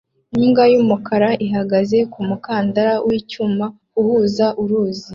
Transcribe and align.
Imbwa 0.37 0.63
y'umukara 0.73 1.29
ihagaze 1.45 1.99
ku 2.11 2.19
mukandara 2.29 2.93
w'icyuma 3.05 3.65
uhuza 4.01 4.45
uruzi 4.61 5.09